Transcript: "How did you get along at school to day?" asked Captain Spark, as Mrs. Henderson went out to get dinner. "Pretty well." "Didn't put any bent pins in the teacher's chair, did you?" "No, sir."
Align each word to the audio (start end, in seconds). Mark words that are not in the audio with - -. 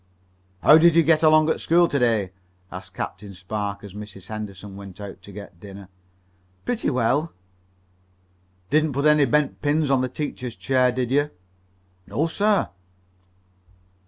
"How 0.63 0.79
did 0.79 0.95
you 0.95 1.03
get 1.03 1.21
along 1.21 1.51
at 1.51 1.61
school 1.61 1.87
to 1.87 1.99
day?" 1.99 2.31
asked 2.71 2.95
Captain 2.95 3.35
Spark, 3.35 3.83
as 3.83 3.93
Mrs. 3.93 4.29
Henderson 4.29 4.75
went 4.75 4.99
out 4.99 5.21
to 5.21 5.31
get 5.31 5.59
dinner. 5.59 5.89
"Pretty 6.65 6.89
well." 6.89 7.33
"Didn't 8.71 8.93
put 8.93 9.05
any 9.05 9.25
bent 9.25 9.61
pins 9.61 9.91
in 9.91 10.01
the 10.01 10.09
teacher's 10.09 10.55
chair, 10.55 10.91
did 10.91 11.11
you?" 11.11 11.29
"No, 12.07 12.25
sir." 12.25 12.71